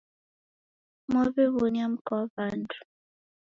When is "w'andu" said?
2.33-2.77